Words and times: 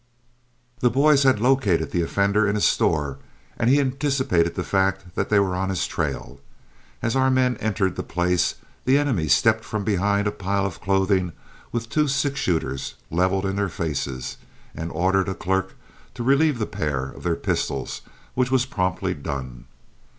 The 0.79 0.89
boys 0.89 1.21
had 1.21 1.39
located 1.39 1.91
the 1.91 2.01
offender 2.01 2.47
in 2.47 2.55
a 2.57 2.61
store, 2.61 3.19
and 3.55 3.69
he 3.69 3.79
anticipated 3.79 4.55
the 4.55 4.63
fact 4.63 5.13
that 5.13 5.29
they 5.29 5.39
were 5.39 5.55
on 5.55 5.69
his 5.69 5.85
trail. 5.85 6.39
As 7.03 7.15
our 7.15 7.29
men 7.29 7.55
entered 7.57 7.95
the 7.95 8.01
place, 8.01 8.55
the 8.85 8.97
enemy 8.97 9.27
stepped 9.27 9.63
from 9.63 9.83
behind 9.83 10.25
a 10.25 10.31
pile 10.31 10.65
of 10.65 10.81
clothing 10.81 11.33
with 11.71 11.87
two 11.87 12.07
six 12.07 12.39
shooters 12.39 12.95
leveled 13.11 13.45
in 13.45 13.57
their 13.57 13.69
faces, 13.69 14.37
and 14.73 14.91
ordered 14.91 15.29
a 15.29 15.35
clerk 15.35 15.73
to 16.15 16.23
relieve 16.23 16.57
the 16.57 16.65
pair 16.65 17.05
of 17.09 17.21
their 17.21 17.35
pistols, 17.35 18.01
which 18.33 18.49
was 18.49 18.65
promptly 18.65 19.13
done. 19.13 19.65